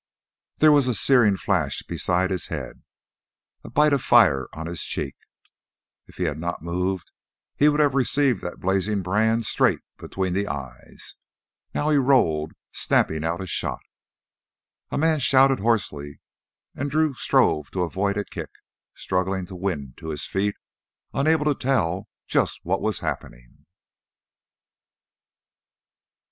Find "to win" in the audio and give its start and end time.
19.45-19.93